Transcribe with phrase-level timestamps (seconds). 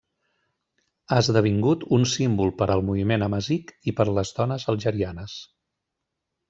[1.15, 5.39] Ha esdevingut un símbol per al moviment amazic i per a les dones algerianes.